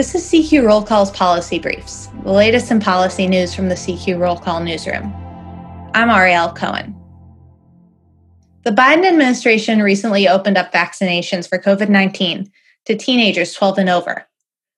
This 0.00 0.14
is 0.14 0.24
CQ 0.24 0.64
Roll 0.64 0.82
Call's 0.82 1.10
Policy 1.10 1.58
Briefs, 1.58 2.08
the 2.22 2.32
latest 2.32 2.70
in 2.70 2.80
policy 2.80 3.28
news 3.28 3.54
from 3.54 3.68
the 3.68 3.74
CQ 3.74 4.18
Roll 4.18 4.38
Call 4.38 4.60
newsroom. 4.60 5.12
I'm 5.92 6.08
Ariel 6.08 6.48
Cohen. 6.52 6.96
The 8.64 8.70
Biden 8.70 9.04
administration 9.04 9.82
recently 9.82 10.26
opened 10.26 10.56
up 10.56 10.72
vaccinations 10.72 11.46
for 11.46 11.58
COVID 11.58 11.90
19 11.90 12.50
to 12.86 12.96
teenagers 12.96 13.52
12 13.52 13.76
and 13.76 13.90
over, 13.90 14.26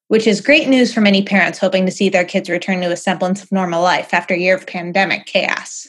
which 0.08 0.26
is 0.26 0.40
great 0.40 0.66
news 0.66 0.92
for 0.92 1.00
many 1.00 1.22
parents 1.22 1.60
hoping 1.60 1.86
to 1.86 1.92
see 1.92 2.08
their 2.08 2.24
kids 2.24 2.50
return 2.50 2.80
to 2.80 2.90
a 2.90 2.96
semblance 2.96 3.44
of 3.44 3.52
normal 3.52 3.80
life 3.80 4.12
after 4.12 4.34
a 4.34 4.38
year 4.38 4.56
of 4.56 4.66
pandemic 4.66 5.26
chaos. 5.26 5.86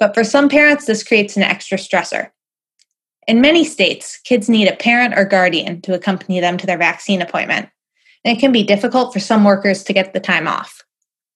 But 0.00 0.12
for 0.12 0.24
some 0.24 0.48
parents, 0.48 0.86
this 0.86 1.04
creates 1.04 1.36
an 1.36 1.44
extra 1.44 1.78
stressor. 1.78 2.32
In 3.28 3.40
many 3.40 3.64
states, 3.64 4.18
kids 4.24 4.48
need 4.48 4.66
a 4.66 4.74
parent 4.74 5.16
or 5.16 5.24
guardian 5.24 5.80
to 5.82 5.94
accompany 5.94 6.40
them 6.40 6.58
to 6.58 6.66
their 6.66 6.78
vaccine 6.78 7.22
appointment, 7.22 7.68
and 8.24 8.36
it 8.36 8.40
can 8.40 8.52
be 8.52 8.62
difficult 8.62 9.12
for 9.12 9.20
some 9.20 9.44
workers 9.44 9.82
to 9.84 9.92
get 9.92 10.12
the 10.12 10.20
time 10.20 10.46
off. 10.46 10.82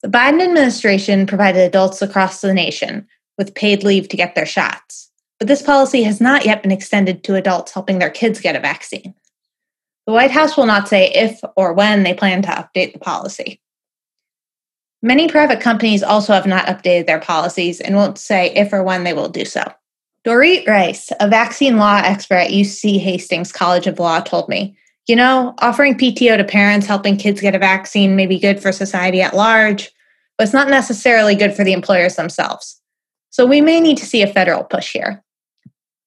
The 0.03 0.09
Biden 0.09 0.43
administration 0.43 1.27
provided 1.27 1.61
adults 1.61 2.03
across 2.03 2.41
the 2.41 2.55
nation 2.55 3.07
with 3.39 3.55
paid 3.55 3.83
leave 3.83 4.09
to 4.09 4.17
get 4.17 4.35
their 4.35 4.47
shots, 4.47 5.11
but 5.39 5.49
this 5.49 5.63
policy 5.63 6.03
has 6.03 6.21
not 6.21 6.45
yet 6.45 6.63
been 6.63 6.73
extended 6.73 7.25
to 7.25 7.35
adults 7.35 7.73
helping 7.73 7.99
their 7.99 8.11
kids 8.11 8.41
get 8.41 8.57
a 8.57 8.61
vaccine. 8.61 9.15
The 10.07 10.13
White 10.13 10.31
House 10.31 10.57
will 10.57 10.67
not 10.67 10.89
say 10.89 11.11
if 11.13 11.41
or 11.57 11.73
when 11.73 12.05
they 12.05 12.15
plan 12.15 12.43
to 12.43 12.49
update 12.49 12.93
the 12.93 12.99
policy. 13.01 13.61
Many 15.03 15.29
private 15.29 15.61
companies 15.61 16.03
also 16.03 16.33
have 16.33 16.47
not 16.47 16.67
updated 16.67 17.07
their 17.07 17.21
policies 17.21 17.81
and 17.81 17.97
won't 17.97 18.19
say 18.19 18.53
if 18.55 18.73
or 18.73 18.83
when 18.83 19.05
they 19.05 19.13
will 19.13 19.29
do 19.29 19.45
so. 19.45 19.65
Dorit 20.25 20.67
Reiss, 20.67 21.13
a 21.21 21.29
vaccine 21.29 21.77
law 21.77 22.01
expert 22.03 22.35
at 22.35 22.51
UC 22.51 22.99
Hastings 22.99 23.53
College 23.53 23.87
of 23.87 23.99
Law, 23.99 24.21
told 24.21 24.49
me, 24.49 24.77
you 25.07 25.15
know, 25.15 25.55
offering 25.59 25.97
PTO 25.97 26.37
to 26.37 26.45
parents 26.45 26.87
helping 26.87 27.17
kids 27.17 27.41
get 27.41 27.55
a 27.55 27.59
vaccine 27.59 28.17
may 28.17 28.27
be 28.27 28.39
good 28.39 28.61
for 28.61 28.73
society 28.73 29.23
at 29.23 29.35
large, 29.35 29.91
but 30.37 30.45
it's 30.45 30.53
not 30.53 30.69
necessarily 30.69 31.35
good 31.35 31.55
for 31.55 31.65
the 31.65 31.73
employers 31.73 32.17
themselves. 32.17 32.81
So 33.31 33.47
we 33.47 33.61
may 33.61 33.81
need 33.81 33.99
to 33.99 34.07
see 34.07 34.23
a 34.23 34.33
federal 34.33 34.65
push 34.65 34.93
here. 34.93 35.23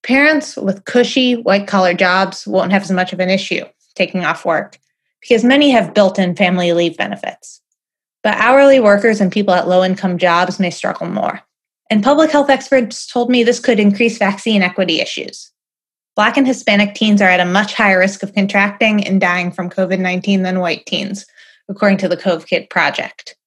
Parents 0.03 0.57
with 0.57 0.85
cushy 0.85 1.35
white 1.35 1.67
collar 1.67 1.93
jobs 1.93 2.47
won't 2.47 2.71
have 2.71 2.83
as 2.83 2.91
much 2.91 3.13
of 3.13 3.19
an 3.19 3.29
issue 3.29 3.65
taking 3.95 4.25
off 4.25 4.45
work 4.45 4.79
because 5.21 5.43
many 5.43 5.69
have 5.71 5.93
built 5.93 6.17
in 6.17 6.35
family 6.35 6.73
leave 6.73 6.97
benefits. 6.97 7.61
But 8.23 8.37
hourly 8.37 8.79
workers 8.79 9.21
and 9.21 9.31
people 9.31 9.53
at 9.53 9.67
low 9.67 9.83
income 9.83 10.17
jobs 10.17 10.59
may 10.59 10.71
struggle 10.71 11.07
more. 11.07 11.41
And 11.89 12.03
public 12.03 12.31
health 12.31 12.49
experts 12.49 13.07
told 13.07 13.29
me 13.29 13.43
this 13.43 13.59
could 13.59 13.79
increase 13.79 14.17
vaccine 14.17 14.61
equity 14.61 15.01
issues. 15.01 15.51
Black 16.19 16.35
and 16.35 16.45
Hispanic 16.45 16.95
teens 16.95 17.21
are 17.21 17.29
at 17.29 17.39
a 17.39 17.45
much 17.45 17.73
higher 17.73 17.97
risk 17.97 18.23
of 18.23 18.35
contracting 18.35 19.07
and 19.07 19.21
dying 19.21 19.53
from 19.53 19.69
COVID 19.69 19.99
19 19.99 20.43
than 20.43 20.59
white 20.59 20.85
teens, 20.85 21.25
according 21.69 21.97
to 21.99 22.09
the 22.09 22.17
COVKID 22.17 22.69
project. 22.69 23.37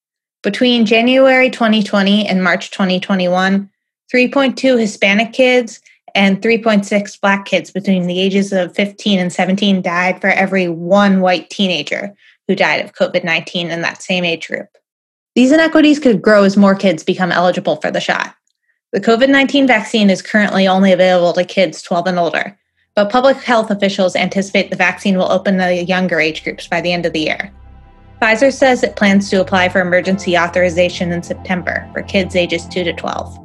Between 0.42 0.86
January 0.86 1.50
2020 1.50 2.26
and 2.26 2.42
March 2.42 2.70
2021, 2.70 3.68
3.2 4.10 4.80
Hispanic 4.80 5.34
kids 5.34 5.82
and 6.14 6.40
3.6 6.40 7.20
Black 7.20 7.44
kids 7.44 7.70
between 7.70 8.06
the 8.06 8.18
ages 8.18 8.54
of 8.54 8.74
15 8.74 9.18
and 9.18 9.30
17 9.30 9.82
died 9.82 10.18
for 10.22 10.28
every 10.28 10.68
one 10.70 11.20
white 11.20 11.50
teenager 11.50 12.14
who 12.48 12.56
died 12.56 12.82
of 12.82 12.94
COVID 12.94 13.22
19 13.22 13.70
in 13.70 13.82
that 13.82 14.00
same 14.00 14.24
age 14.24 14.48
group. 14.48 14.78
These 15.34 15.52
inequities 15.52 15.98
could 15.98 16.22
grow 16.22 16.44
as 16.44 16.56
more 16.56 16.74
kids 16.74 17.04
become 17.04 17.32
eligible 17.32 17.76
for 17.82 17.90
the 17.90 18.00
shot. 18.00 18.34
The 18.92 19.00
COVID 19.00 19.28
19 19.28 19.66
vaccine 19.66 20.08
is 20.08 20.22
currently 20.22 20.66
only 20.66 20.90
available 20.90 21.34
to 21.34 21.44
kids 21.44 21.82
12 21.82 22.06
and 22.06 22.18
older, 22.18 22.58
but 22.94 23.10
public 23.10 23.36
health 23.38 23.70
officials 23.70 24.16
anticipate 24.16 24.70
the 24.70 24.76
vaccine 24.76 25.16
will 25.16 25.30
open 25.32 25.56
the 25.56 25.84
younger 25.84 26.20
age 26.20 26.44
groups 26.44 26.66
by 26.66 26.80
the 26.80 26.92
end 26.92 27.06
of 27.06 27.12
the 27.12 27.20
year. 27.20 27.52
Pfizer 28.20 28.52
says 28.52 28.82
it 28.82 28.96
plans 28.96 29.28
to 29.30 29.40
apply 29.40 29.68
for 29.68 29.80
emergency 29.80 30.38
authorization 30.38 31.10
in 31.10 31.22
September 31.22 31.88
for 31.92 32.02
kids 32.02 32.36
ages 32.36 32.66
2 32.68 32.84
to 32.84 32.92
12. 32.92 33.38